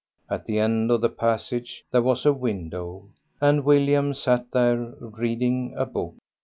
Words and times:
At 0.31 0.45
the 0.45 0.57
end 0.57 0.89
of 0.89 1.01
the 1.01 1.09
passage 1.11 1.85
there 1.91 2.01
was 2.01 2.25
a 2.25 2.33
window; 2.33 3.09
and 3.39 3.63
William 3.63 4.15
sat 4.15 4.49
there 4.51 4.95
reading 4.99 5.75
a 5.77 5.85
book. 5.85 6.15